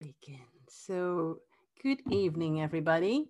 [0.00, 0.40] begin.
[0.66, 1.40] So,
[1.82, 3.26] good evening, everybody.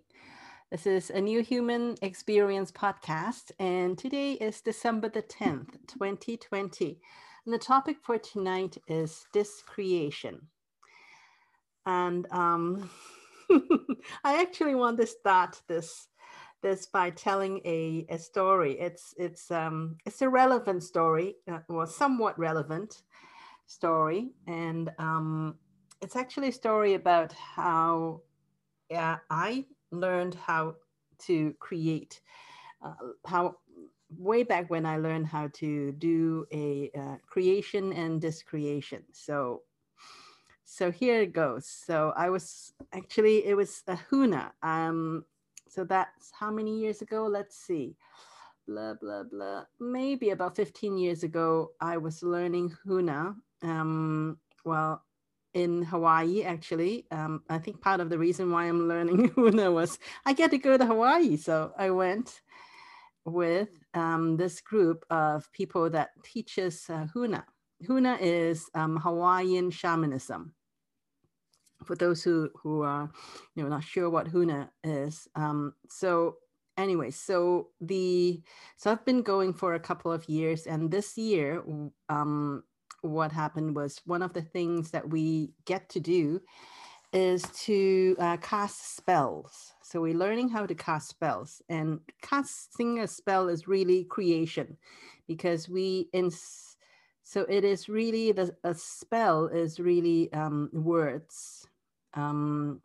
[0.71, 6.97] This is a New Human Experience podcast, and today is December the 10th, 2020.
[7.45, 10.47] And the topic for tonight is discreation.
[11.85, 12.89] And um,
[14.23, 16.07] I actually want to start this
[16.61, 18.79] this by telling a, a story.
[18.79, 23.01] It's it's um, it's a relevant story, uh, or somewhat relevant
[23.67, 25.55] story, and um,
[26.01, 28.21] it's actually a story about how
[28.89, 30.75] yeah, I learned how
[31.19, 32.21] to create,
[32.83, 32.93] uh,
[33.25, 33.55] how
[34.17, 39.03] way back when I learned how to do a uh, creation and discreation.
[39.13, 39.61] So,
[40.65, 41.65] so here it goes.
[41.67, 44.51] So I was actually it was a Huna.
[44.61, 45.23] Um,
[45.69, 47.27] so that's how many years ago?
[47.27, 47.95] Let's see.
[48.67, 49.63] Blah blah blah.
[49.79, 53.35] Maybe about 15 years ago, I was learning Huna.
[53.63, 55.03] Um, well,
[55.53, 57.05] in Hawaii, actually.
[57.11, 60.57] Um, I think part of the reason why I'm learning Huna was I get to
[60.57, 61.37] go to Hawaii.
[61.37, 62.41] So I went
[63.25, 67.43] with um, this group of people that teaches uh, Huna.
[67.87, 70.53] Huna is um, Hawaiian shamanism.
[71.85, 73.09] For those who, who are
[73.55, 75.27] you know, not sure what Huna is.
[75.35, 76.35] Um, so
[76.77, 78.41] anyway, so the
[78.77, 81.63] so I've been going for a couple of years, and this year
[82.09, 82.63] um,
[83.01, 86.41] what happened was one of the things that we get to do
[87.13, 89.73] is to uh, cast spells.
[89.83, 94.77] So we're learning how to cast spells, and casting a spell is really creation,
[95.27, 96.31] because we in
[97.23, 101.67] so it is really the a spell is really um, words.
[102.13, 102.81] Um,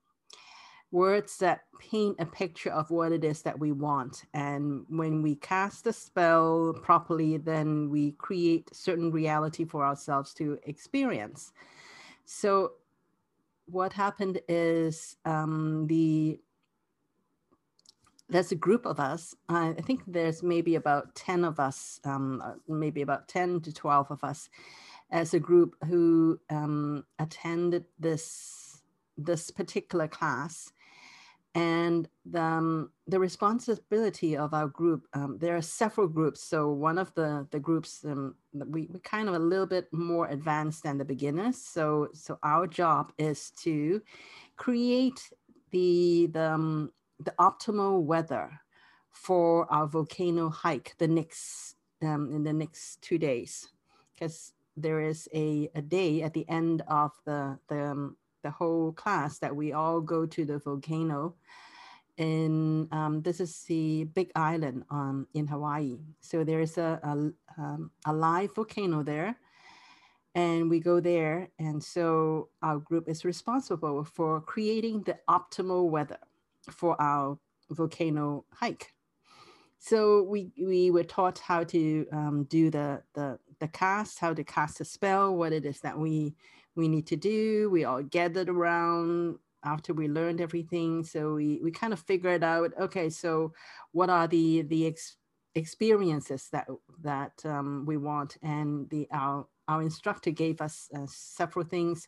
[0.93, 4.25] words that paint a picture of what it is that we want.
[4.35, 10.59] And when we cast a spell properly, then we create certain reality for ourselves to
[10.65, 11.53] experience.
[12.25, 12.73] So,
[13.67, 16.41] what happened is um, the
[18.29, 19.35] there's a group of us.
[19.49, 24.11] I think there's maybe about 10 of us, um, uh, maybe about 10 to 12
[24.11, 24.49] of us
[25.11, 28.83] as a group who um, attended this,
[29.17, 30.73] this particular class
[31.57, 36.43] and the, um, the responsibility of our group um, there are several groups.
[36.43, 40.29] So one of the the groups um, we, we kind of a little bit more
[40.29, 41.57] advanced than the beginners.
[41.57, 44.03] So so our job is to
[44.57, 45.21] create
[45.71, 48.61] the the, um, the optimal weather
[49.11, 53.71] for our volcano hike the next um, in the next two days.
[54.15, 58.93] Because there is a, a day at the end of the the um, the whole
[58.93, 61.35] class that we all go to the volcano
[62.19, 64.85] And um, this is the big island
[65.35, 65.99] in Hawaii.
[66.21, 67.13] So there's a, a,
[67.61, 69.37] um, a live volcano there
[70.35, 71.51] and we go there.
[71.59, 76.19] And so our group is responsible for creating the optimal weather
[76.71, 77.39] for our
[77.71, 78.93] volcano hike.
[79.79, 84.45] So we, we were taught how to um, do the, the, the cast, how to
[84.45, 86.35] cast a spell, what it is that we
[86.77, 87.71] we need to do.
[87.71, 91.03] We all gathered around after we learned everything.
[91.03, 93.53] So we, we kind of figured out, okay, so
[93.93, 95.17] what are the, the ex-
[95.55, 96.69] experiences that,
[97.03, 98.37] that um, we want?
[98.43, 102.07] And the, our, our instructor gave us uh, several things,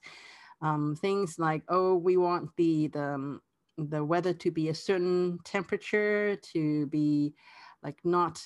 [0.62, 3.40] um, things like, oh, we want the, the, um,
[3.76, 7.34] the weather to be a certain temperature, to be
[7.82, 8.40] like not,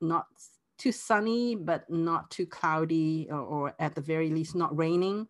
[0.00, 0.26] not
[0.78, 5.26] too sunny, but not too cloudy, or, or at the very least not raining.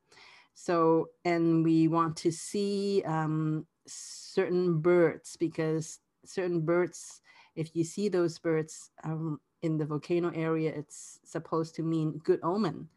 [0.60, 7.20] So, and we want to see um, certain birds because certain birds,
[7.54, 12.40] if you see those birds um, in the volcano area, it's supposed to mean good
[12.42, 12.88] omen.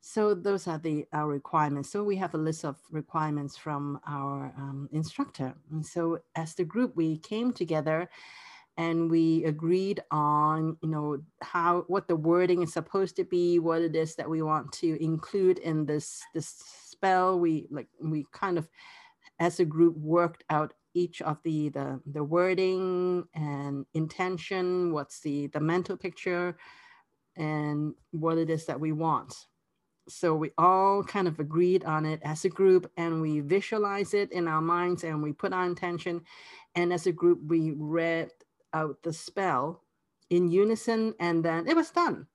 [0.00, 1.88] So those are the our requirements.
[1.88, 5.54] So we have a list of requirements from our um, instructor.
[5.70, 8.08] And so as the group, we came together
[8.76, 13.82] and we agreed on you know how what the wording is supposed to be what
[13.82, 18.58] it is that we want to include in this this spell we like we kind
[18.58, 18.68] of
[19.38, 25.46] as a group worked out each of the the, the wording and intention what's the
[25.48, 26.56] the mental picture
[27.36, 29.46] and what it is that we want
[30.08, 34.32] so we all kind of agreed on it as a group and we visualize it
[34.32, 36.22] in our minds and we put our intention
[36.74, 38.30] and as a group we read
[38.72, 39.82] out the spell
[40.30, 42.26] in unison and then it was done.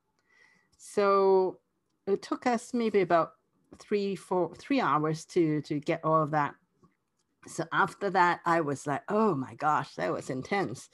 [0.78, 1.60] So
[2.08, 3.34] it took us maybe about
[3.80, 6.56] three, four, three hours to to get all of that.
[7.48, 10.90] So after that, I was like, oh my gosh, that was intense.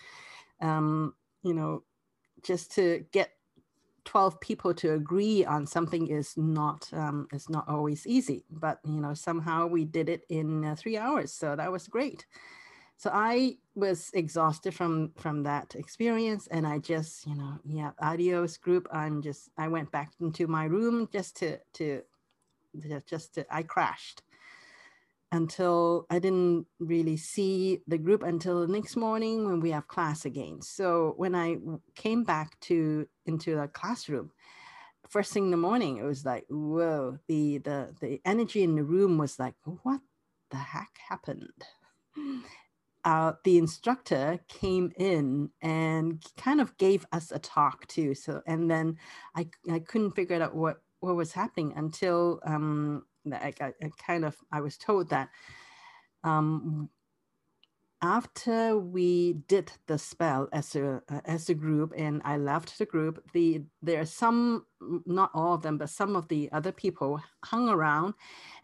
[0.61, 1.83] Um, you know,
[2.43, 3.31] just to get
[4.05, 8.99] 12 people to agree on something is not um, is not always easy but you
[8.99, 12.25] know somehow we did it in uh, three hours so that was great
[12.97, 18.57] so i was exhausted from from that experience and i just you know yeah adios
[18.57, 22.01] group i'm just i went back into my room just to to
[23.07, 24.21] just i crashed
[25.31, 30.25] until I didn't really see the group until the next morning when we have class
[30.25, 30.61] again.
[30.61, 31.57] So when I
[31.95, 34.31] came back to into the classroom,
[35.07, 38.83] first thing in the morning, it was like, whoa, the the the energy in the
[38.83, 40.01] room was like, what
[40.49, 41.63] the heck happened?
[43.05, 48.15] Uh, the instructor came in and kind of gave us a talk too.
[48.15, 48.97] So and then
[49.35, 54.25] I I couldn't figure out what what was happening until um, I, I, I kind
[54.25, 55.29] of I was told that
[56.23, 56.89] um,
[58.01, 63.23] after we did the spell as a as a group and I left the group,
[63.33, 64.65] the there are some
[65.05, 68.13] not all of them, but some of the other people hung around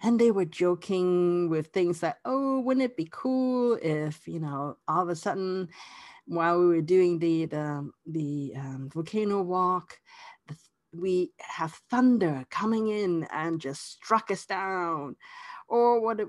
[0.02, 4.78] and they were joking with things like, oh, wouldn't it be cool if, you know,
[4.88, 5.68] all of a sudden
[6.28, 10.00] while we were doing the the the um, volcano walk,
[11.00, 15.16] we have thunder coming in and just struck us down.
[15.68, 16.22] Or what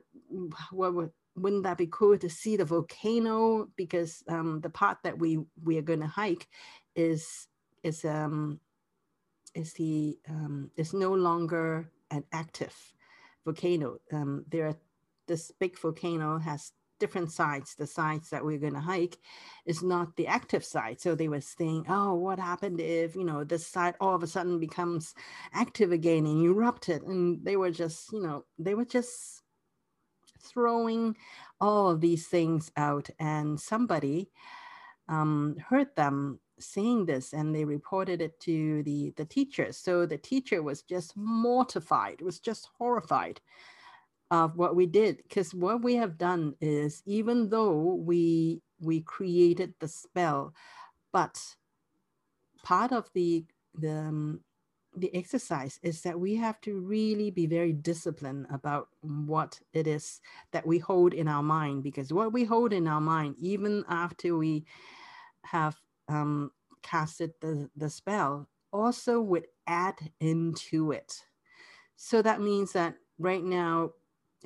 [0.70, 3.68] what would wouldn't that be cool to see the volcano?
[3.76, 6.48] Because um, the part that we we are going to hike
[6.94, 7.48] is
[7.82, 8.60] is um
[9.54, 12.74] is the um is no longer an active
[13.44, 13.98] volcano.
[14.12, 14.76] Um there are
[15.28, 19.16] this big volcano has different sites, the sites that we're going to hike
[19.64, 21.00] is not the active site.
[21.00, 24.26] So they were saying, oh, what happened if, you know, this site all of a
[24.26, 25.14] sudden becomes
[25.52, 27.02] active again and erupted?
[27.02, 29.42] And they were just, you know, they were just
[30.40, 31.16] throwing
[31.60, 33.08] all of these things out.
[33.18, 34.30] And somebody
[35.08, 39.72] um, heard them saying this and they reported it to the, the teacher.
[39.72, 43.40] So the teacher was just mortified, was just horrified
[44.30, 49.72] of what we did because what we have done is even though we we created
[49.78, 50.52] the spell
[51.12, 51.40] but
[52.64, 53.44] part of the
[53.74, 54.40] the um,
[54.96, 60.20] the exercise is that we have to really be very disciplined about what it is
[60.52, 64.36] that we hold in our mind because what we hold in our mind even after
[64.36, 64.64] we
[65.42, 65.76] have
[66.08, 66.50] um,
[66.82, 71.24] casted the, the spell also would add into it.
[71.96, 73.92] So that means that right now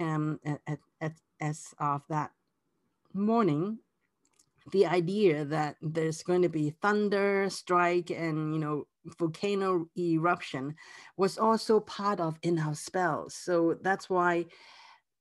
[0.00, 2.30] um, at, at, as of that
[3.12, 3.78] morning,
[4.72, 8.86] the idea that there's going to be thunder strike and you know
[9.18, 10.74] volcano eruption
[11.16, 13.34] was also part of in-house spells.
[13.34, 14.46] So that's why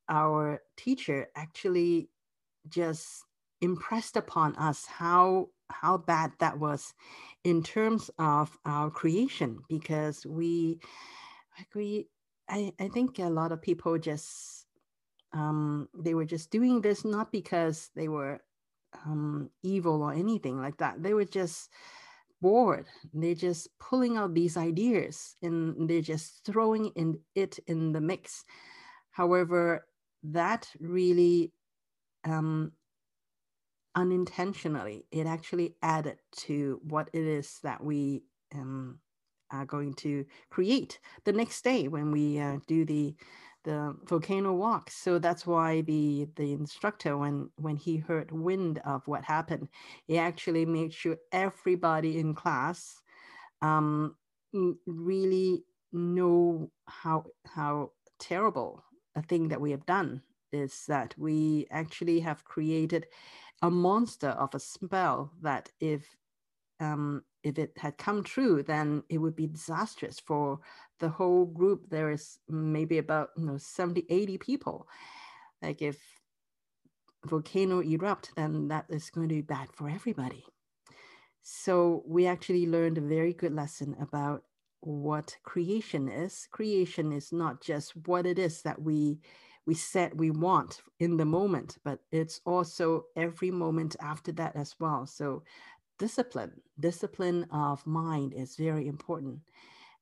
[0.10, 2.10] our teacher actually
[2.68, 3.24] just
[3.62, 6.94] impressed upon us how how bad that was
[7.44, 10.80] in terms of our creation because we
[11.58, 12.08] like we
[12.50, 14.59] I, I think a lot of people just
[15.34, 18.42] um, they were just doing this not because they were
[19.06, 21.02] um, evil or anything like that.
[21.02, 21.70] They were just
[22.42, 22.88] bored.
[23.14, 28.44] They're just pulling out these ideas and they're just throwing in it in the mix.
[29.12, 29.86] However,
[30.24, 31.52] that really
[32.24, 32.72] um,
[33.96, 38.24] unintentionally, it actually added to what it is that we
[38.56, 39.00] um,
[39.52, 43.16] are going to create the next day when we uh, do the
[43.64, 44.96] the volcano walks.
[44.96, 49.70] So that's why the the instructor, when when he heard wind of what happened,
[50.08, 53.02] he actually made sure everybody in class
[53.62, 54.16] um,
[54.86, 58.84] really know how how terrible
[59.16, 63.06] a thing that we have done is that we actually have created
[63.62, 66.16] a monster of a spell that if
[66.80, 70.60] um, if it had come true, then it would be disastrous for
[71.00, 71.90] the whole group.
[71.90, 74.88] There is maybe about you know 70, 80 people.
[75.62, 75.98] Like if
[77.26, 80.46] volcano erupt, then that is going to be bad for everybody.
[81.42, 84.44] So we actually learned a very good lesson about
[84.82, 86.48] what creation is.
[86.52, 89.20] Creation is not just what it is that we
[89.66, 94.76] we said we want in the moment, but it's also every moment after that as
[94.80, 95.06] well.
[95.06, 95.44] So
[96.00, 96.62] discipline.
[96.80, 99.40] Discipline of mind is very important.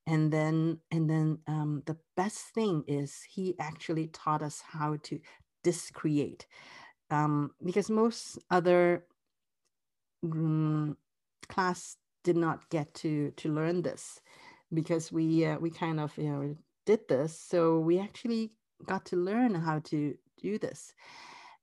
[0.06, 5.20] And then and then um, the best thing is he actually taught us how to
[5.64, 6.48] discreate.
[7.10, 9.06] Um, because most other
[10.24, 10.98] um,
[11.50, 14.22] class did not get to to learn this
[14.74, 17.38] because we uh, we kind of you know did this.
[17.38, 18.52] So we actually
[18.86, 20.94] got to learn how to do this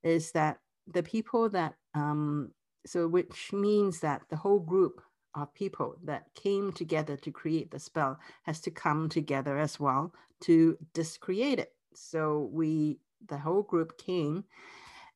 [0.03, 2.51] is that the people that um,
[2.85, 5.01] so which means that the whole group
[5.35, 10.13] of people that came together to create the spell has to come together as well
[10.41, 11.73] to discreate it.
[11.93, 14.45] So we, the whole group came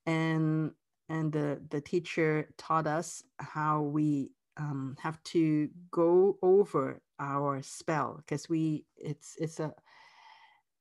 [0.06, 0.72] and
[1.12, 8.18] and the, the teacher taught us how we um, have to go over our spell
[8.18, 9.74] because we it's it's a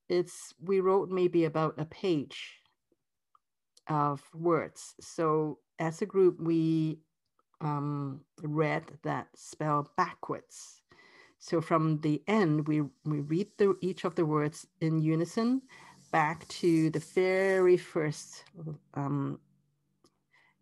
[0.09, 2.58] it's we wrote maybe about a page
[3.89, 7.01] of words so as a group we
[7.61, 10.83] um, read that spell backwards.
[11.39, 15.63] So from the end, we, we read the, each of the words in unison
[16.11, 18.45] back to the very first
[18.95, 19.39] um,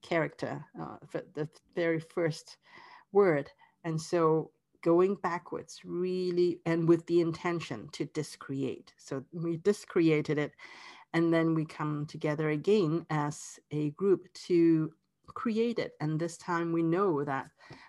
[0.03, 0.97] character, uh,
[1.35, 2.59] the very first
[3.13, 3.51] word.
[3.85, 4.51] And so
[4.83, 8.93] going backwards really, and with the intention to discreate.
[8.99, 10.53] So we discreated it,
[11.17, 14.93] and then we come together again as a group to
[15.29, 15.93] create it.
[15.99, 17.47] And this time we know that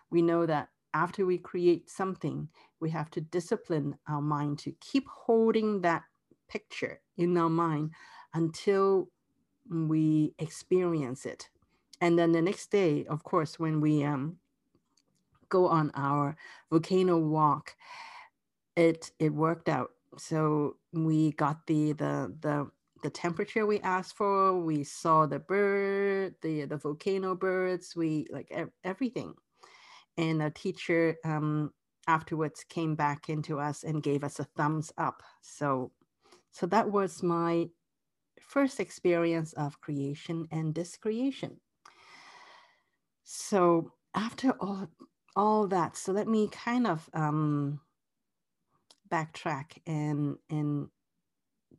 [0.10, 2.48] we know that after we create something,
[2.80, 6.04] we have to discipline our mind to keep holding that
[6.48, 7.92] picture in our mind
[8.34, 9.10] until
[9.70, 11.50] we experience it.
[12.00, 14.38] And then the next day, of course, when we um,
[15.50, 16.38] go on our
[16.70, 17.76] volcano walk,
[18.78, 19.92] it it worked out.
[20.18, 22.72] So we got the the the
[23.08, 24.60] the temperature we asked for.
[24.60, 27.96] We saw the bird, the the volcano birds.
[27.96, 28.52] We like
[28.84, 29.34] everything,
[30.18, 31.72] and the teacher um,
[32.06, 35.24] afterwards came back into us and gave us a thumbs up.
[35.42, 35.94] So,
[36.52, 37.70] so that was my
[38.42, 41.62] first experience of creation and discreation.
[43.24, 44.90] So after all
[45.34, 47.80] all that, so let me kind of um,
[49.10, 50.90] backtrack and and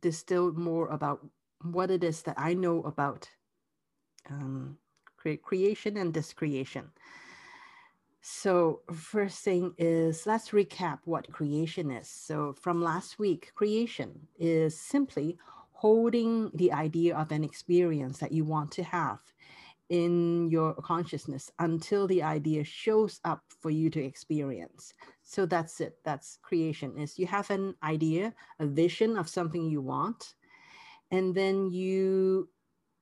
[0.01, 1.25] distill more about
[1.61, 3.29] what it is that I know about
[4.29, 4.77] um,
[5.17, 6.91] cre- creation and discreation.
[8.21, 12.09] So, first thing is let's recap what creation is.
[12.09, 15.37] So, from last week, creation is simply
[15.71, 19.19] holding the idea of an experience that you want to have
[19.87, 24.93] in your consciousness until the idea shows up for you to experience
[25.29, 25.99] so that's it.
[26.03, 30.33] That's creation is you have an idea a vision of something you want
[31.11, 32.49] and then you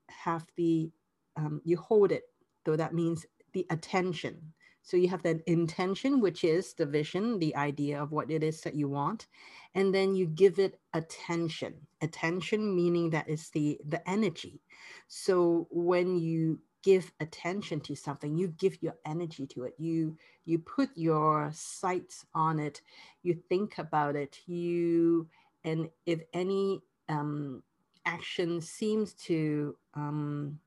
[0.10, 0.92] have the
[1.38, 2.24] um, you hold it
[2.66, 4.54] though that means the attention.
[4.82, 8.60] So you have that intention which is the vision the idea of what it is
[8.62, 9.28] that you want
[9.74, 11.76] and then you give it attention.
[12.02, 14.60] Attention meaning that is the the energy.
[15.08, 20.60] So when you give attention to something you give your energy to it you you
[20.60, 22.82] put your sights on it
[23.24, 25.28] you think about it you
[25.64, 27.64] and if any um,
[28.06, 30.60] action seems to um,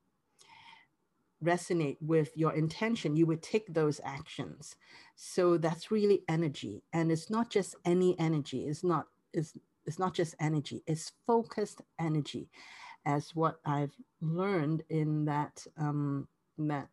[1.43, 4.77] resonate with your intention you would take those actions.
[5.17, 9.55] So that's really energy and it's not just any energy it's not it's,
[9.87, 12.49] it's not just energy it's focused energy
[13.07, 16.29] as what I've learned in that um,
[16.59, 16.89] that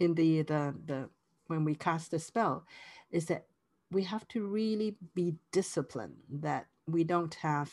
[0.00, 1.08] in the the the
[1.46, 2.66] when we cast a spell
[3.10, 3.46] is that
[3.90, 7.72] we have to really be disciplined that we don't have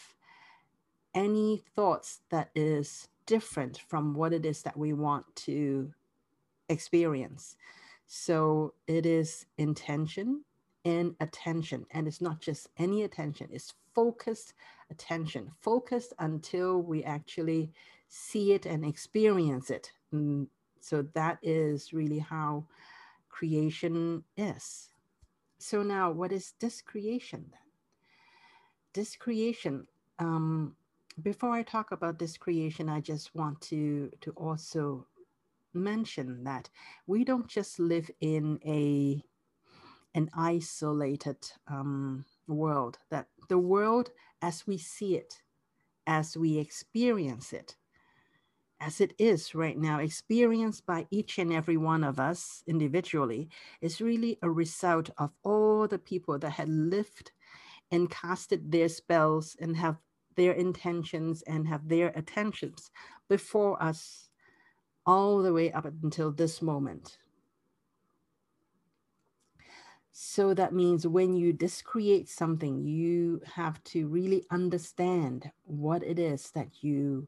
[1.14, 5.94] any thoughts that is different from what it is that we want to
[6.70, 7.56] experience.
[8.08, 10.44] So it is intention
[10.84, 14.54] and attention and it's not just any attention it's focused
[14.90, 17.72] attention, focused until we actually
[18.10, 19.92] see it and experience it.
[20.12, 22.66] And mm, so that is really how
[23.30, 24.90] creation is.
[25.60, 27.60] So now, what is discreation then?
[28.94, 29.88] Discreation.
[30.20, 30.76] Um,
[31.22, 35.08] before I talk about discreation, I just want to to also
[35.74, 36.70] mention that
[37.08, 39.24] we don't just live in a
[40.14, 42.98] an isolated um, world.
[43.10, 45.42] That the world as we see it,
[46.08, 47.76] as we experience it,
[48.80, 53.50] as it is right now, experienced by each and every one of us individually,
[53.82, 57.34] is really a result of all the people that had lived
[57.92, 59.98] and casted their spells and have
[60.38, 62.90] their intentions and have their attentions
[63.28, 64.30] before us
[65.06, 67.18] all the way up until this moment.
[70.12, 76.52] So that means when you discreate something, you have to really understand what it is
[76.52, 77.28] that you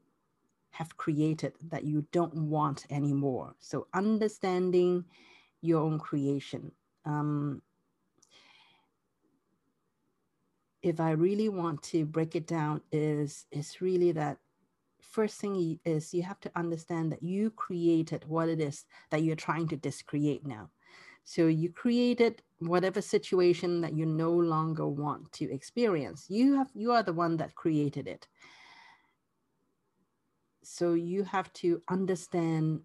[0.70, 3.54] have created that you don't want anymore.
[3.58, 5.04] So understanding
[5.62, 6.72] your own creation.
[7.06, 7.62] Um,
[10.82, 14.38] if I really want to break it down, is is really that
[15.00, 19.36] first thing is you have to understand that you created what it is that you're
[19.36, 20.70] trying to discreate now.
[21.24, 26.26] So you created whatever situation that you no longer want to experience.
[26.28, 28.26] You have you are the one that created it.
[30.62, 32.80] So you have to understand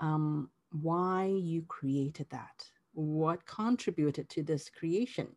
[0.00, 2.64] um, why you created that,
[2.94, 5.28] what contributed to this creation.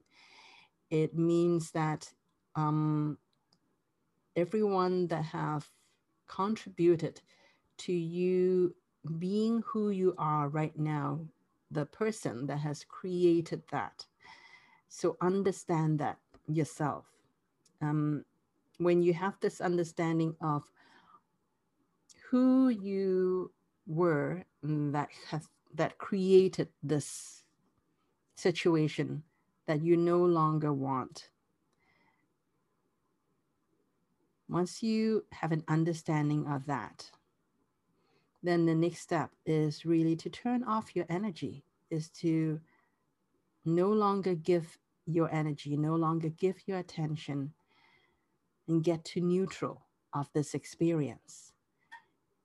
[0.89, 2.11] It means that
[2.55, 3.17] um,
[4.35, 5.69] everyone that have
[6.27, 7.21] contributed
[7.77, 8.75] to you
[9.19, 11.19] being who you are right now,
[11.75, 14.05] the person that has created that.
[14.87, 16.17] So understand that
[16.47, 17.05] yourself.
[17.81, 18.23] Um,
[18.77, 20.63] when you have this understanding of
[22.29, 23.51] who you
[23.87, 27.43] were that has that created this
[28.35, 29.23] situation
[29.67, 31.29] that you no longer want.
[34.47, 37.11] Once you have an understanding of that,
[38.45, 42.59] then the next step is really to turn off your energy, is to
[43.65, 47.53] no longer give your energy, no longer give your attention,
[48.67, 51.53] and get to neutral of this experience.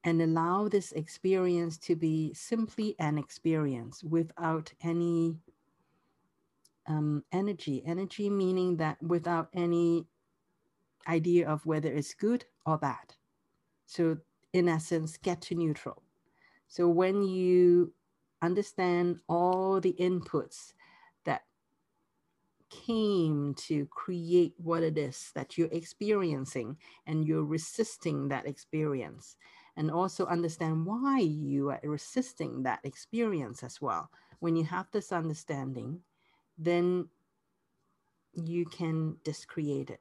[0.03, 5.37] And allow this experience to be simply an experience without any
[6.87, 7.83] um, energy.
[7.85, 10.07] Energy meaning that without any
[11.07, 13.15] idea of whether it's good or bad.
[13.87, 14.19] So
[14.53, 16.03] in essence, get to neutral.
[16.69, 17.93] So when you
[18.43, 20.73] understand all the inputs
[21.25, 21.43] that
[22.71, 26.77] came to create what it is that you're experiencing
[27.07, 29.37] and you're resisting that experience,
[29.77, 34.11] and also understand why you are resisting that experience as well.
[34.41, 36.01] When you have this understanding,
[36.59, 37.09] then
[38.35, 40.01] you can discreate it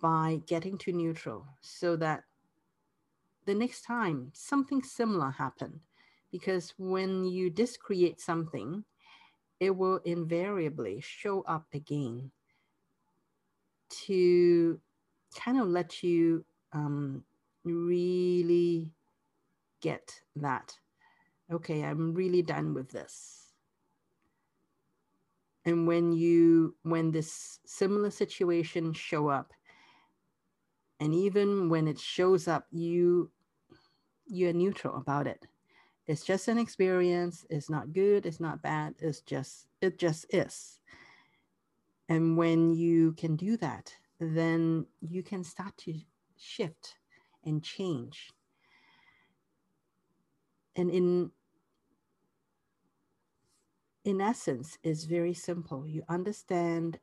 [0.00, 2.24] by getting to neutral so that
[3.46, 5.80] the next time something similar happened
[6.30, 8.84] because when you discreate something
[9.60, 12.30] it will invariably show up again
[13.88, 14.80] to
[15.36, 17.22] kind of let you um,
[17.64, 18.90] really
[19.80, 20.76] get that
[21.52, 23.40] okay i'm really done with this.
[25.66, 29.52] And when you when this similar situation show up
[31.00, 33.30] and even when it shows up you
[34.26, 35.46] you're neutral about it.
[36.06, 37.46] It's just an experience.
[37.50, 38.26] It's not good.
[38.26, 38.94] It's not bad.
[38.98, 40.80] It's just it just is.
[42.08, 45.94] And when you can do that then you can start to
[46.36, 46.96] shift
[47.44, 48.30] and change.
[50.76, 51.30] And in
[54.04, 55.86] in essence is very simple.
[55.86, 56.98] You understand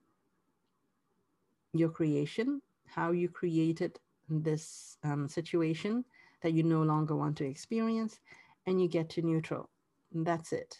[1.74, 3.98] your creation how you created
[4.30, 6.04] this um, situation
[6.42, 8.20] that you no longer want to experience,
[8.66, 9.70] and you get to neutral.
[10.14, 10.78] And that's it.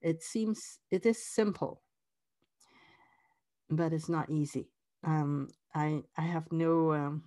[0.00, 1.82] It seems, it is simple,
[3.70, 4.68] but it's not easy.
[5.04, 7.24] Um, I, I have no, um,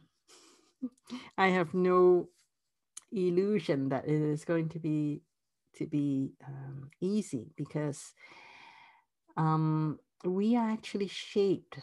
[1.38, 2.30] I have no
[3.12, 5.22] illusion that it is going to be
[5.78, 8.14] to be um, easy because
[9.36, 11.80] um, we are actually shaped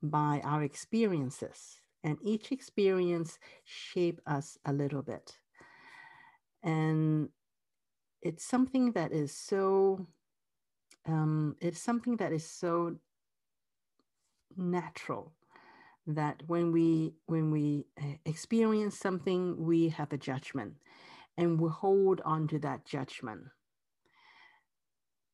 [0.00, 5.38] by our experiences and each experience shape us a little bit.
[6.62, 7.28] And
[8.20, 10.06] it's something that is so
[11.06, 12.94] um, it's something that is so
[14.56, 15.32] natural
[16.06, 20.74] that when we when we eh, experience something we have a judgment
[21.36, 23.42] and we hold on to that judgment.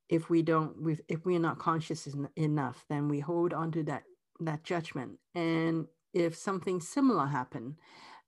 [0.09, 4.05] If we don't if we're not conscious enough then we hold on to that
[4.41, 5.19] that judgment.
[5.35, 7.77] And if something similar happened,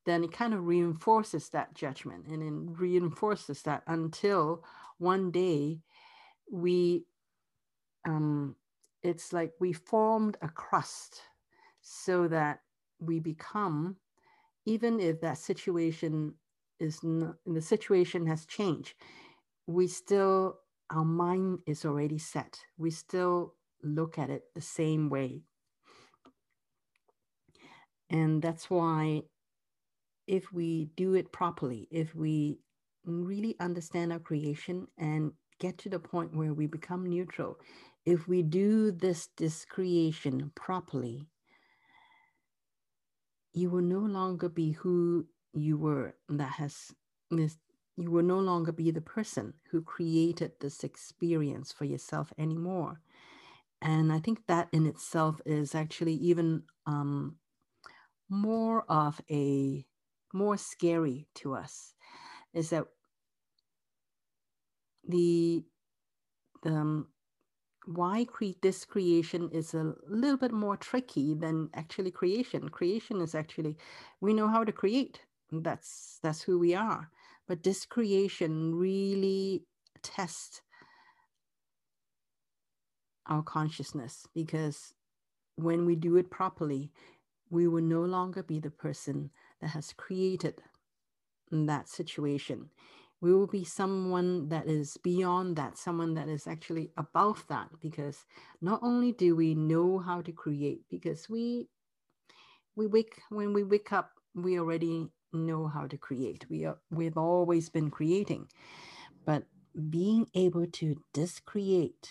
[0.07, 4.65] then it kind of reinforces that judgment and then reinforces that until
[4.99, 5.81] one day
[6.51, 7.05] we
[8.07, 8.57] um,
[9.03, 11.21] it's like we formed a crust
[11.83, 12.61] so that
[12.99, 13.97] we become
[14.65, 16.35] even if that situation
[16.79, 18.95] is not the situation has changed
[19.67, 20.59] we still
[20.91, 22.61] our mind is already set.
[22.77, 25.43] We still look at it the same way
[28.11, 29.23] and that's why,
[30.27, 32.59] if we do it properly, if we
[33.05, 37.59] really understand our creation and get to the point where we become neutral,
[38.05, 41.27] if we do this, discreation properly,
[43.53, 46.93] you will no longer be who you were that has
[47.31, 47.59] this
[47.97, 53.01] you will no longer be the person who created this experience for yourself anymore.
[53.83, 57.37] And i think that in itself is actually even um,
[58.31, 59.87] more of a
[60.33, 61.95] more scary to us
[62.55, 62.87] is that
[65.07, 65.65] the
[66.65, 67.09] um,
[67.87, 72.69] why cre- discreation is a little bit more tricky than actually creation.
[72.69, 73.77] Creation is actually
[74.21, 75.23] we know how to create.
[75.53, 77.11] That's that's who we are.
[77.49, 79.65] But discreation really
[80.03, 80.63] tests
[83.27, 84.95] our consciousness because
[85.57, 86.93] when we do it properly,
[87.51, 90.63] we will no longer be the person that has created
[91.51, 92.71] that situation.
[93.21, 98.25] We will be someone that is beyond that, someone that is actually above that, because
[98.63, 101.69] not only do we know how to create, because we
[102.77, 106.47] we wake when we wake up, we already know how to create.
[106.49, 108.47] We are we've always been creating,
[109.27, 109.45] but
[109.91, 112.11] being able to discreate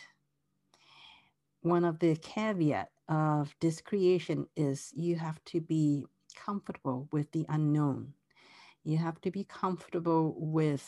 [1.62, 8.14] one of the caveat of discreation is you have to be comfortable with the unknown.
[8.84, 10.88] You have to be comfortable with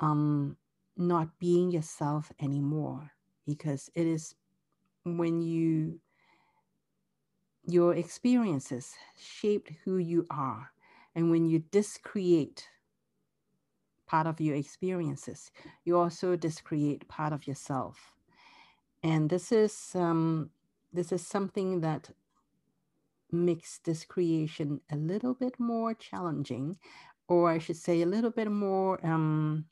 [0.00, 0.56] um,
[0.96, 3.10] not being yourself anymore
[3.46, 4.34] because it is
[5.04, 6.00] when you
[7.66, 10.72] your experiences shaped who you are
[11.14, 12.68] and when you discreate
[14.06, 15.50] part of your experiences
[15.84, 18.12] you also discreate part of yourself
[19.02, 20.50] and this is um,
[20.98, 22.10] this is something that
[23.30, 26.76] makes discreation a little bit more challenging
[27.28, 29.66] or i should say a little bit more um,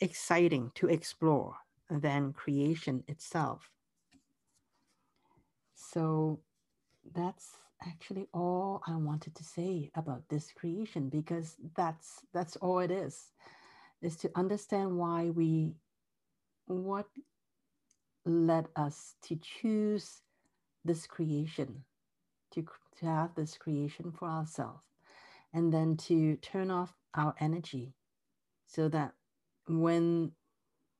[0.00, 1.56] exciting to explore
[1.90, 3.70] than creation itself.
[5.74, 6.40] So
[7.14, 7.56] that's
[7.86, 13.32] actually all i wanted to say about discreation because that's that's all it is
[14.02, 15.72] is to understand why we
[16.66, 17.06] what
[18.24, 20.22] led us to choose
[20.84, 21.84] this creation,
[22.52, 22.64] to,
[22.98, 24.84] to have this creation for ourselves,
[25.52, 27.92] and then to turn off our energy
[28.66, 29.12] so that
[29.66, 30.32] when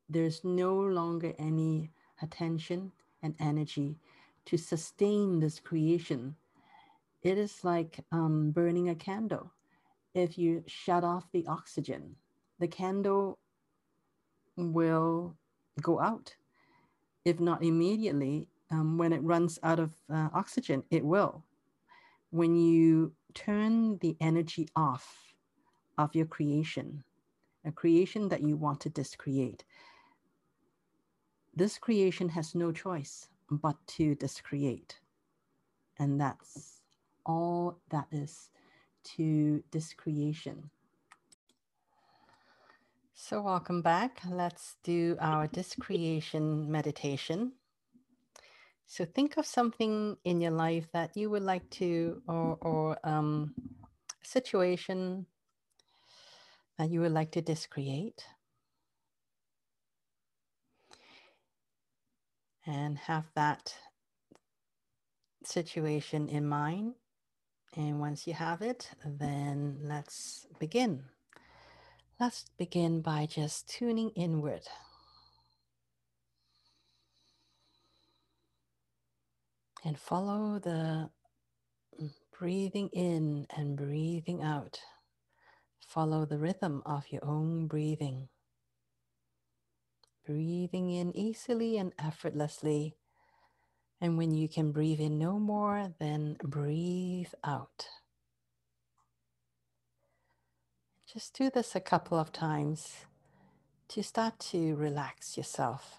[0.08, 3.96] there's no longer any attention and energy
[4.44, 6.34] to sustain this creation,
[7.22, 9.52] it is like um, burning a candle.
[10.14, 12.16] If you shut off the oxygen,
[12.58, 13.38] the candle
[14.56, 15.36] will
[15.80, 16.34] go out.
[17.24, 21.44] If not immediately, um, when it runs out of uh, oxygen, it will.
[22.30, 25.34] When you turn the energy off
[25.98, 27.04] of your creation,
[27.64, 29.64] a creation that you want to discreate,
[31.54, 35.00] this creation has no choice but to discreate.
[35.98, 36.80] And that's
[37.26, 38.50] all that is
[39.16, 40.70] to discreation.
[43.22, 44.22] So, welcome back.
[44.26, 47.52] Let's do our discreation meditation.
[48.86, 53.54] So, think of something in your life that you would like to, or, or um,
[54.10, 55.26] a situation
[56.78, 58.24] that you would like to discreate.
[62.66, 63.74] And have that
[65.44, 66.94] situation in mind.
[67.76, 71.04] And once you have it, then let's begin.
[72.20, 74.60] Let's begin by just tuning inward.
[79.82, 81.08] And follow the
[81.98, 84.78] mm, breathing in and breathing out.
[85.88, 88.28] Follow the rhythm of your own breathing.
[90.26, 92.96] Breathing in easily and effortlessly.
[93.98, 97.86] And when you can breathe in no more, then breathe out.
[101.12, 102.98] Just do this a couple of times
[103.88, 105.96] to start to relax yourself.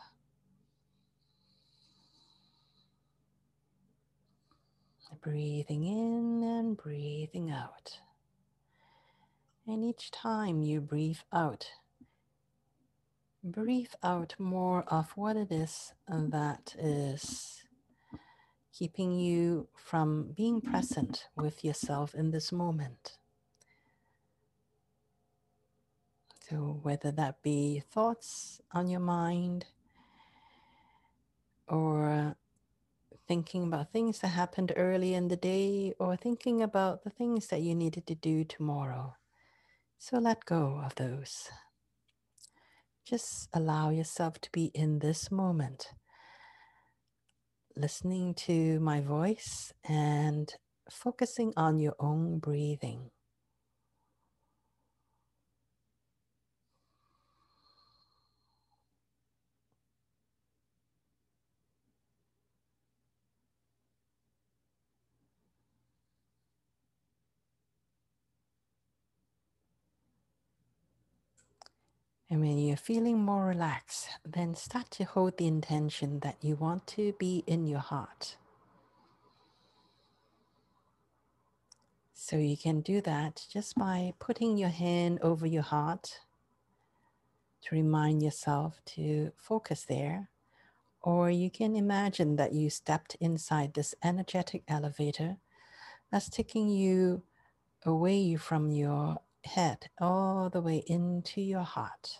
[5.21, 7.99] Breathing in and breathing out.
[9.67, 11.67] And each time you breathe out,
[13.43, 17.65] breathe out more of what it is that is
[18.73, 23.17] keeping you from being present with yourself in this moment.
[26.51, 29.67] So, whether that be thoughts on your mind
[31.69, 32.35] or
[33.25, 37.61] thinking about things that happened early in the day or thinking about the things that
[37.61, 39.15] you needed to do tomorrow.
[39.97, 41.47] So, let go of those.
[43.05, 45.91] Just allow yourself to be in this moment,
[47.77, 50.53] listening to my voice and
[50.89, 53.09] focusing on your own breathing.
[72.31, 76.87] And when you're feeling more relaxed, then start to hold the intention that you want
[76.87, 78.37] to be in your heart.
[82.13, 86.21] So you can do that just by putting your hand over your heart
[87.63, 90.29] to remind yourself to focus there.
[91.01, 95.35] Or you can imagine that you stepped inside this energetic elevator
[96.09, 97.23] that's taking you
[97.85, 102.19] away from your head all the way into your heart.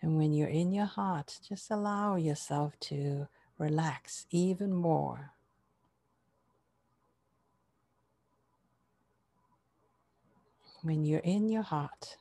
[0.00, 3.28] And when you're in your heart, just allow yourself to
[3.58, 5.32] relax even more.
[10.82, 12.18] When you're in your heart,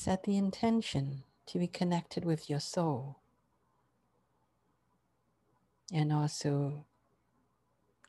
[0.00, 3.18] set the intention to be connected with your soul
[5.92, 6.84] and also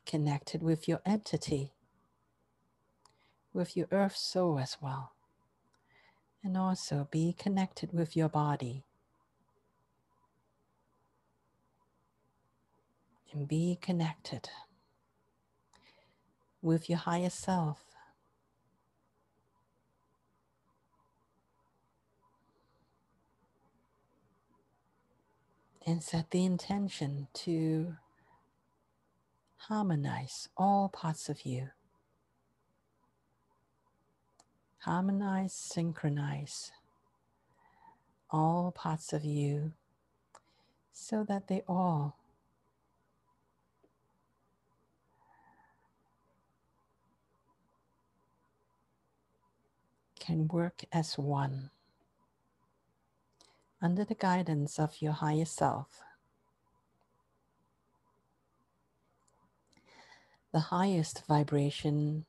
[0.06, 1.72] connected with your entity,
[3.52, 5.12] with your earth soul as well
[6.44, 8.84] and also be connected with your body.
[13.32, 14.50] And be connected
[16.60, 17.91] with your higher self.
[25.84, 27.96] And set the intention to
[29.56, 31.70] harmonize all parts of you.
[34.78, 36.70] Harmonize, synchronize
[38.30, 39.72] all parts of you
[40.92, 42.16] so that they all
[50.18, 51.70] can work as one
[53.82, 56.00] under the guidance of your higher self.
[60.52, 62.24] The highest vibration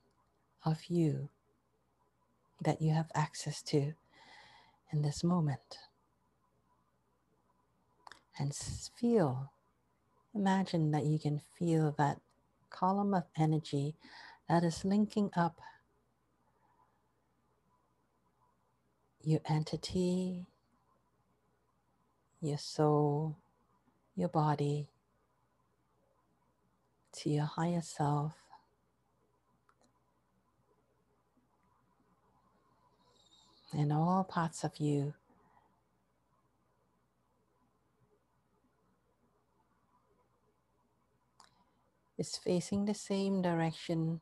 [0.66, 1.30] of you
[2.64, 3.94] that you have access to
[4.92, 5.78] in this moment.
[8.40, 9.52] And feel,
[10.34, 12.20] imagine that you can feel that
[12.72, 13.96] column of energy
[14.50, 15.60] that is linking up
[19.22, 20.48] your entity,
[22.44, 23.38] your soul,
[24.16, 24.88] your body
[27.14, 28.34] to your higher self
[33.76, 35.16] And all parts of you.
[42.20, 44.22] Is facing the same direction,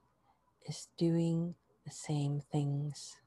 [0.65, 1.55] is doing
[1.86, 3.17] the same things.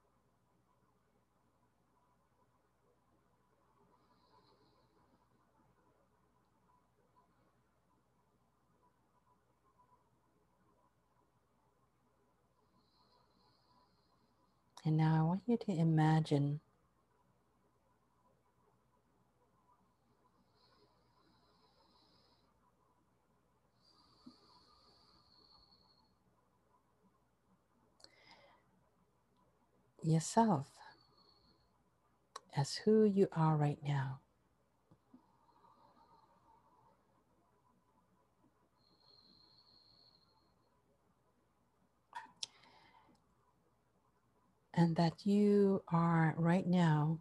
[14.85, 16.61] And now I want you to imagine
[30.03, 30.69] yourself
[32.57, 34.21] as who you are right now.
[44.77, 47.21] And that you are right now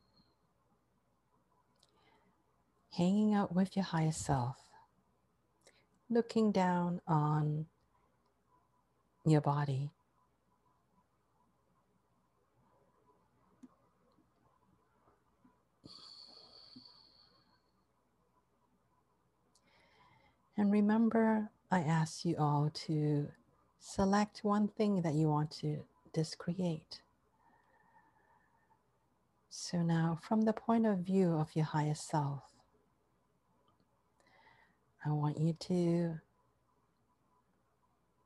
[2.97, 4.57] hanging out with your higher self,
[6.09, 7.65] looking down on
[9.25, 9.91] your body.
[20.57, 23.29] And remember, I asked you all to
[23.79, 27.02] select one thing that you want to discreate.
[29.55, 32.41] So now, from the point of view of your higher self,
[35.05, 36.15] I want you to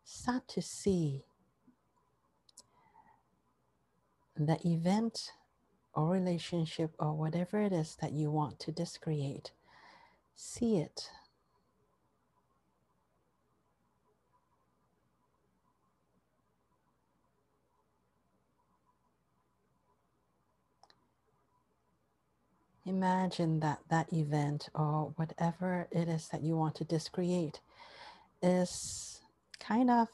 [0.06, 1.26] start to see
[4.38, 5.34] the event
[5.94, 9.52] or relationship or whatever it is that you want to discreate.
[10.34, 11.10] See it
[22.88, 27.60] Imagine that that event or whatever it is that you want to discreate
[28.42, 29.20] is
[29.60, 30.08] kind of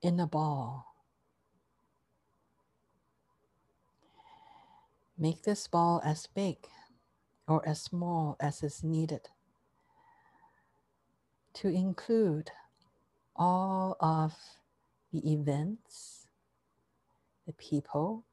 [0.00, 0.94] in a ball.
[5.18, 6.58] Make this ball as big
[7.48, 9.28] or as small as is needed
[11.54, 12.52] to include
[13.34, 14.34] all of
[15.12, 16.28] the events,
[17.44, 18.24] the people,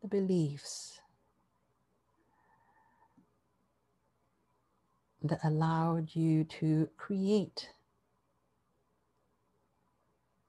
[0.00, 1.00] the beliefs
[5.22, 7.70] that allowed you to create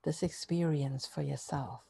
[0.03, 1.81] this experience for yourself.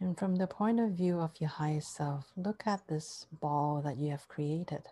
[0.00, 3.96] And from the point of view of your highest self, look at this ball that
[3.96, 4.82] you have created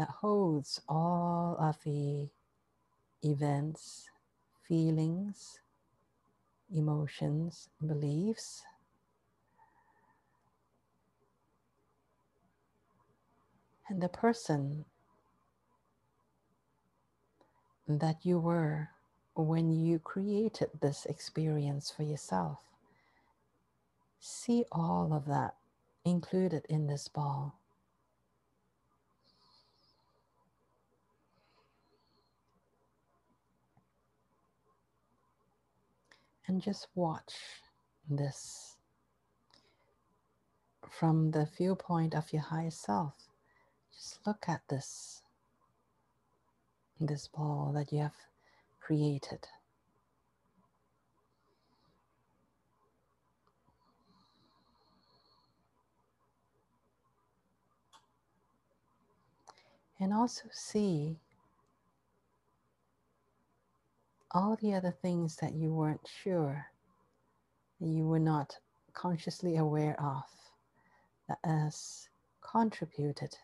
[0.00, 2.30] that holds all of the
[3.22, 4.08] events,
[4.66, 5.60] feelings,
[6.74, 8.62] emotions, beliefs.
[13.88, 14.84] And the person
[17.88, 18.90] that you were
[19.34, 22.58] when you created this experience for yourself.
[24.20, 25.56] See all of that
[26.04, 27.59] included in this ball.
[36.50, 37.36] And just watch
[38.08, 38.74] this
[40.88, 43.14] from the viewpoint of your higher self.
[43.94, 45.22] Just look at this,
[46.98, 48.16] this ball that you have
[48.80, 49.46] created.
[60.00, 61.20] And also see
[64.32, 66.66] all the other things that you weren't sure,
[67.80, 68.56] you were not
[68.92, 70.24] consciously aware of,
[71.28, 72.08] that has
[72.40, 73.36] contributed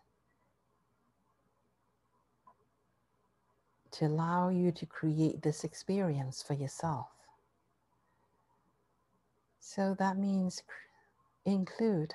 [3.92, 7.09] to allow you to create this experience for yourself.
[9.61, 10.62] So that means
[11.44, 12.14] include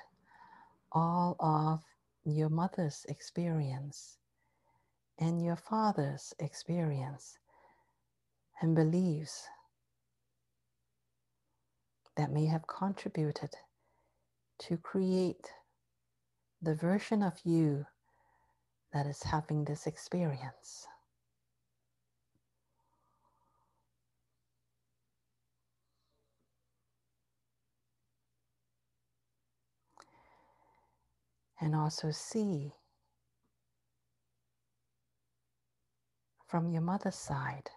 [0.92, 1.82] all of
[2.24, 4.18] your mother's experience
[5.18, 7.38] and your father's experience
[8.62, 9.48] and beliefs
[12.16, 13.50] that may have contributed
[14.60, 15.50] to create
[16.62, 17.84] the version of you
[18.92, 20.86] that is having this experience.
[31.60, 32.72] And also see
[36.46, 37.70] from your mother's side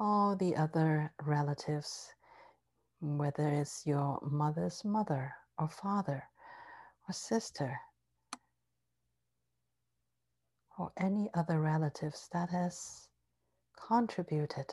[0.00, 2.08] all the other relatives,
[3.00, 6.22] whether it's your mother's mother or father
[7.08, 7.78] or sister
[10.78, 13.08] or any other relatives that has
[13.88, 14.66] contributed.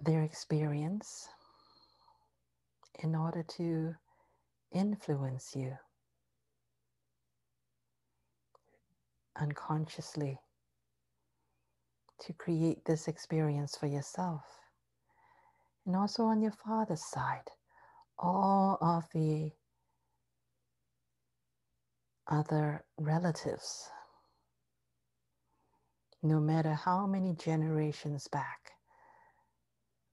[0.00, 1.28] Their experience
[3.00, 3.94] in order to
[4.72, 5.76] influence you
[9.40, 10.38] unconsciously
[12.20, 14.42] to create this experience for yourself.
[15.86, 17.50] And also on your father's side,
[18.18, 19.52] all of the
[22.26, 23.88] other relatives,
[26.22, 28.72] no matter how many generations back,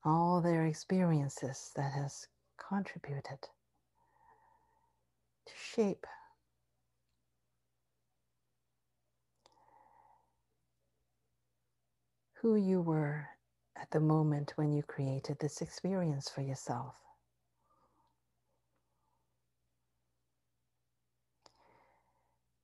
[0.04, 2.28] all their experiences that has
[2.70, 3.40] contributed
[5.48, 6.06] to shape
[12.46, 13.28] who you were
[13.76, 16.94] at the moment when you created this experience for yourself.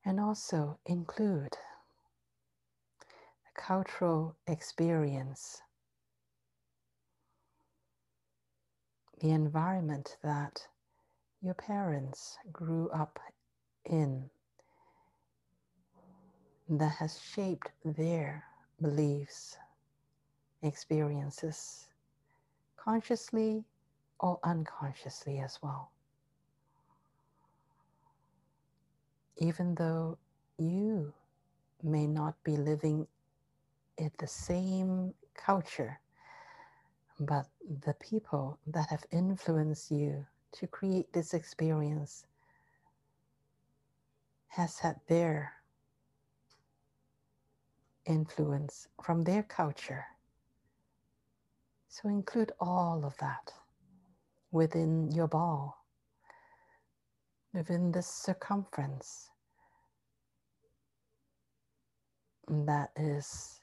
[0.04, 1.56] And also include
[3.00, 5.60] the cultural experience,
[9.20, 10.64] the environment that
[11.40, 13.18] your parents grew up
[13.84, 14.30] in
[16.68, 18.44] that has shaped their
[18.80, 19.56] beliefs
[20.62, 21.88] experiences,
[22.76, 23.64] consciously
[24.20, 25.90] or unconsciously as well.
[29.38, 30.18] Even though
[30.58, 31.12] you
[31.82, 33.06] may not be living
[33.98, 36.00] in the same culture,
[37.18, 37.46] but
[37.84, 42.26] the people that have influenced you to create this experience
[44.48, 45.52] has had their
[48.06, 50.04] influence from their culture
[51.92, 53.52] so include all of that
[54.50, 55.76] within your ball,
[57.52, 59.28] within this circumference
[62.48, 63.60] that is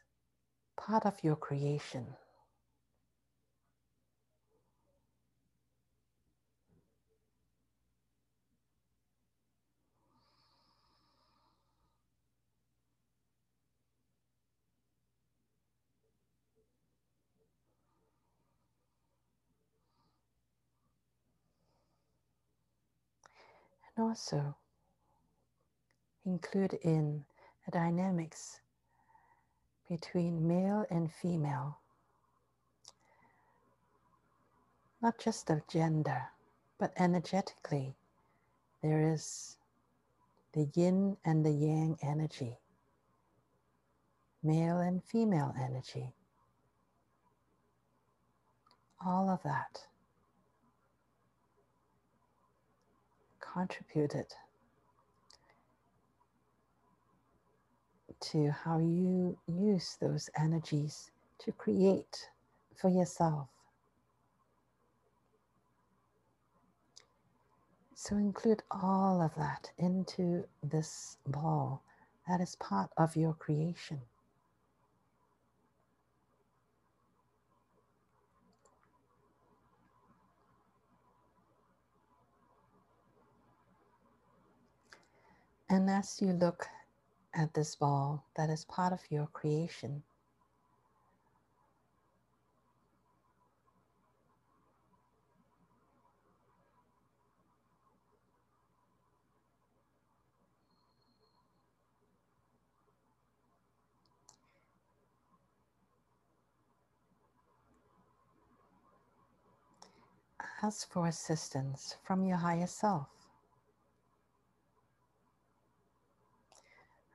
[0.78, 2.06] part of your creation.
[24.00, 24.56] And also
[26.26, 27.26] include in
[27.66, 28.62] the dynamics
[29.90, 31.80] between male and female,
[35.02, 36.30] not just of gender,
[36.80, 37.94] but energetically,
[38.82, 39.58] there is
[40.54, 42.58] the yin and the yang energy,
[44.42, 46.14] male and female energy.
[49.06, 49.89] All of that
[53.54, 54.28] contributed
[58.20, 62.30] to how you use those energies to create
[62.76, 63.48] for yourself.
[67.96, 71.84] So include all of that into this ball
[72.28, 74.00] that is part of your creation.
[85.70, 86.68] And as you look
[87.34, 90.04] at this ball that is part of your creation.
[110.64, 113.19] Ask for assistance from your higher self.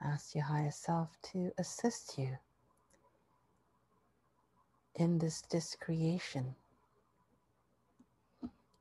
[0.05, 2.37] Ask your higher self to assist you
[4.97, 6.55] in this discreation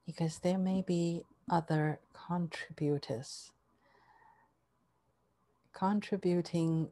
[0.06, 3.52] because there may be other contributors
[5.74, 6.90] contributing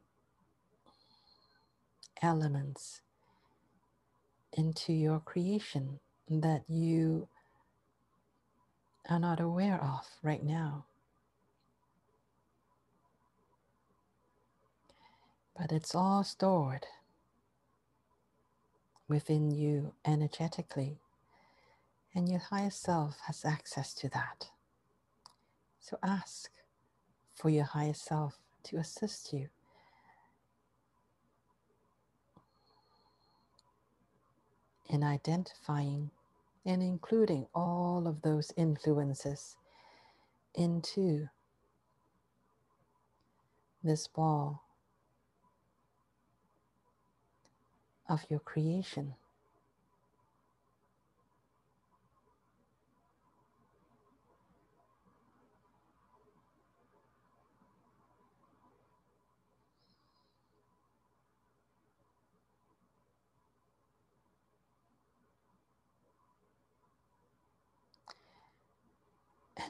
[2.22, 3.00] elements
[4.56, 7.28] into your creation that you
[9.08, 10.84] are not aware of right now.
[15.62, 16.88] But it's all stored
[19.06, 20.98] within you energetically,
[22.16, 24.50] and your higher self has access to that.
[25.78, 26.50] So ask
[27.32, 29.50] for your higher self to assist you.
[34.88, 36.10] In identifying
[36.66, 39.56] and including all of those influences
[40.56, 41.28] into
[43.84, 44.64] this ball
[48.12, 49.14] of your creation.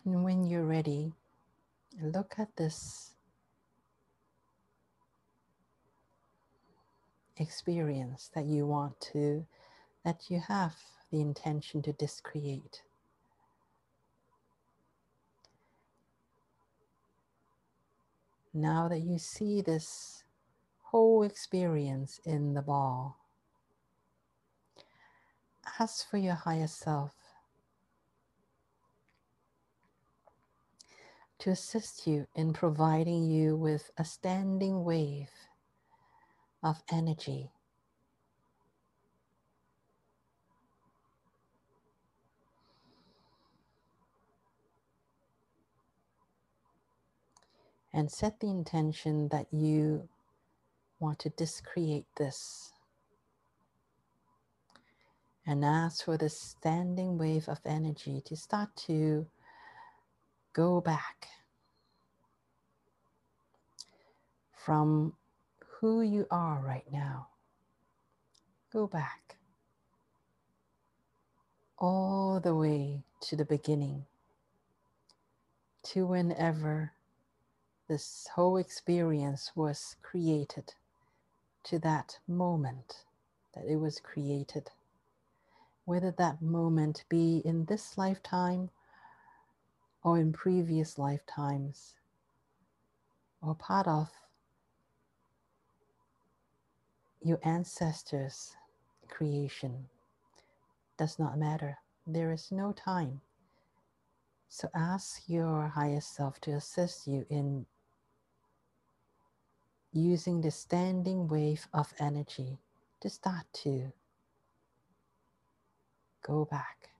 [0.04, 1.12] And when you're ready,
[2.02, 3.12] look at this
[7.36, 9.46] experience that you want to,
[10.04, 10.74] that you have
[11.10, 12.82] the intention to discreate.
[18.54, 20.24] Now that you see this
[20.82, 23.18] whole experience in the ball,
[25.80, 27.12] ask for your higher self
[31.38, 35.30] to assist you in providing you with a standing wave
[36.62, 37.50] of energy.
[47.92, 50.08] And set the intention that you
[50.98, 52.72] want to discreate this.
[55.46, 59.26] And ask for the standing wave of energy to start to
[60.52, 61.26] go back
[64.56, 65.14] from
[65.82, 67.26] who you are right now.
[68.72, 69.36] Go back
[71.76, 74.06] all the way to the beginning,
[75.82, 76.92] to whenever
[77.88, 80.72] this whole experience was created,
[81.64, 83.04] to that moment
[83.52, 84.70] that it was created.
[85.84, 88.70] Whether that moment be in this lifetime
[90.04, 91.94] or in previous lifetimes,
[93.42, 94.08] or part of
[97.24, 98.56] your ancestors'
[99.08, 99.86] creation
[100.98, 101.78] does not matter.
[102.06, 103.20] There is no time.
[104.48, 107.66] So ask your highest self to assist you in
[109.92, 112.58] using the standing wave of energy
[113.00, 113.92] to start to
[116.26, 116.90] go back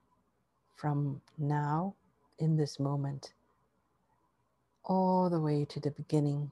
[0.76, 1.94] from now
[2.38, 3.32] in this moment
[4.84, 6.50] all the way to the beginning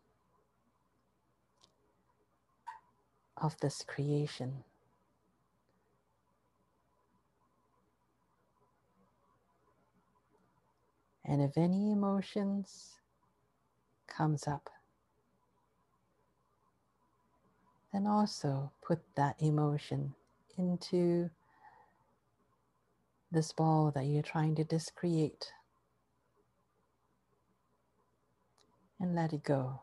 [3.41, 4.65] of this creation.
[11.25, 12.97] And if any emotions
[14.09, 14.71] comes up,
[17.93, 20.15] then also put that emotion
[20.59, 21.31] into
[23.31, 25.53] this ball that you're trying to discreate
[28.99, 29.81] and let it go.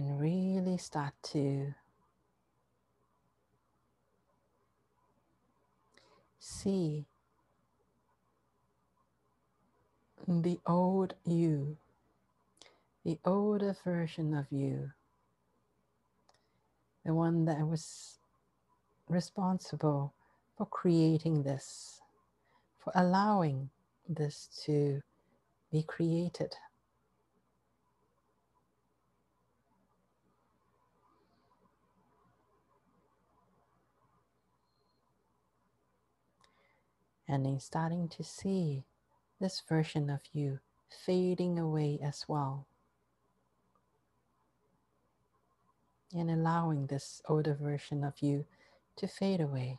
[0.00, 1.74] And really start to
[6.38, 7.04] see
[10.26, 11.76] the old you,
[13.04, 14.92] the older version of you,
[17.04, 18.20] the one that was
[19.06, 20.14] responsible
[20.56, 22.00] for creating this,
[22.78, 23.68] for allowing
[24.08, 25.02] this to
[25.70, 26.56] be created.
[37.30, 38.82] And in starting to see
[39.40, 40.58] this version of you
[41.06, 42.66] fading away as well.
[46.12, 48.46] And allowing this older version of you
[48.96, 49.78] to fade away.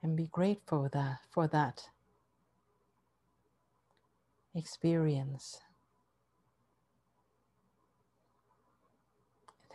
[0.00, 1.88] And be grateful that, for that
[4.54, 5.58] experience.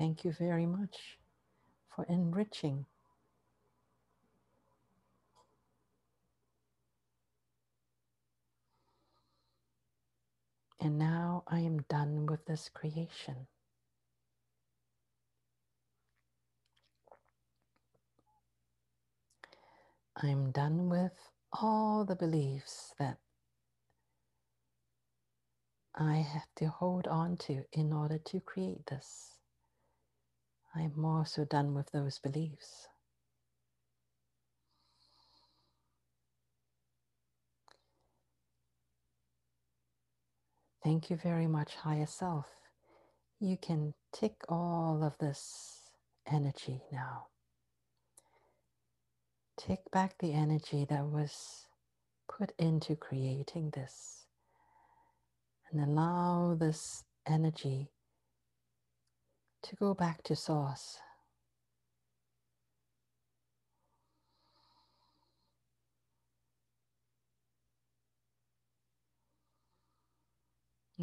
[0.04, 1.18] Thank you very much
[1.96, 2.88] for enriching.
[10.82, 13.48] And now I am done with this creation.
[20.22, 21.14] I'm done with
[21.54, 23.20] all the beliefs that
[25.96, 29.33] I have to hold on to in order to create this.
[30.76, 32.88] I'm also done with those beliefs.
[40.84, 42.48] Thank you very much, higher self.
[43.40, 45.82] You can take all of this
[46.32, 47.28] energy now.
[49.58, 51.68] Take back the energy that was
[52.30, 54.26] put into creating this
[55.72, 57.90] and allow this energy
[59.64, 61.00] to go back to source.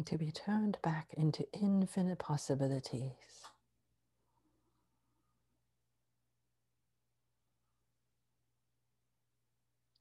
[0.05, 3.11] To be turned back into infinite possibilities.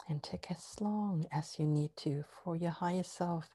[0.09, 3.51] And take as long as you need to for your higher self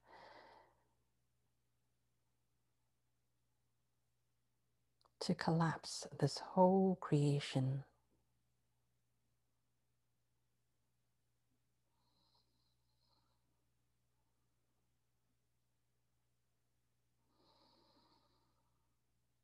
[5.21, 7.83] to collapse this whole creation.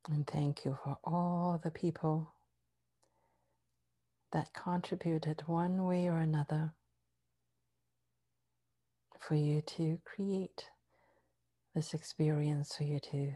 [0.08, 2.34] And thank you for all the people
[4.32, 6.72] that contributed one way or another
[9.20, 10.66] for you to create
[11.74, 13.32] this experience, for you to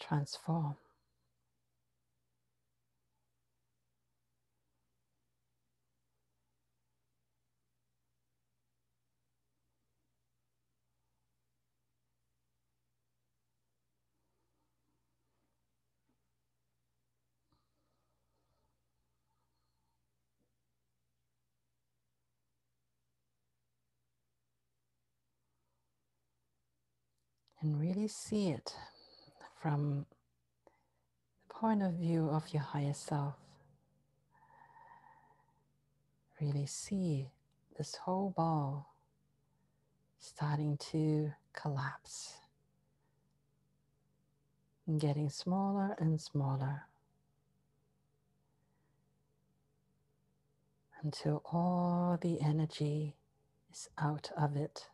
[0.00, 0.76] transform.
[27.60, 28.74] And really see it
[29.64, 30.04] from
[31.48, 33.32] the point of view of your higher self.
[36.38, 37.28] Really see
[37.78, 38.94] this whole ball
[40.18, 42.34] starting to collapse
[44.86, 46.82] and getting smaller and smaller
[51.02, 53.16] until all the energy
[53.72, 54.88] is out of it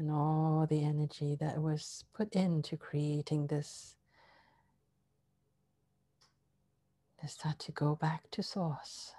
[0.00, 3.96] and all the energy that was put into creating this
[7.28, 9.12] start to go back to source.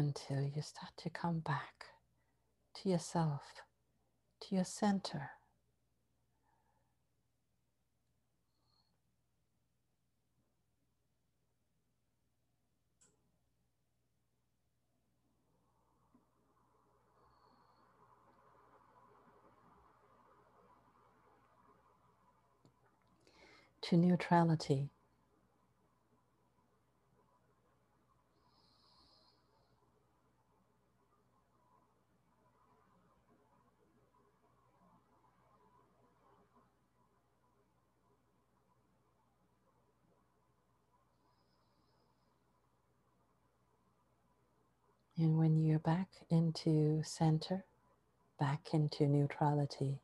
[0.00, 1.86] Until you start to come back
[2.76, 3.42] to yourself,
[4.40, 5.30] to your center.
[23.82, 24.90] To neutrality.
[45.18, 47.64] And when you're back into center,
[48.38, 50.00] back into neutrality,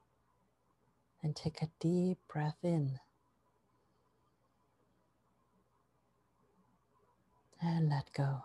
[1.23, 3.01] and take a deep breath in.
[7.63, 8.45] And let go.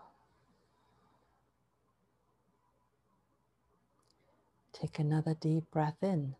[4.72, 6.34] Take another deep breath in.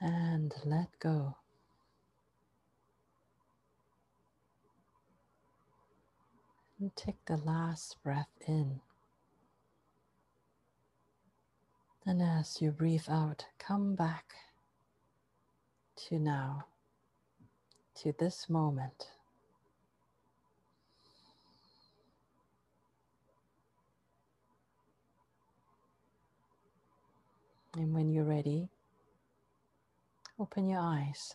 [0.00, 1.36] And let go.
[6.80, 8.80] And take the last breath in.
[12.06, 14.32] And as you breathe out, come back
[16.08, 16.64] to now,
[17.96, 19.10] to this moment.
[27.76, 28.70] And when you're ready,
[30.38, 31.34] open your eyes.